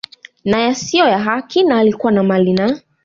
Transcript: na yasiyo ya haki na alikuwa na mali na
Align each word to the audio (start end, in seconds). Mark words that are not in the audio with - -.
na 0.45 0.57
yasiyo 0.59 1.07
ya 1.07 1.19
haki 1.19 1.63
na 1.63 1.77
alikuwa 1.79 2.11
na 2.11 2.23
mali 2.23 2.53
na 2.53 2.79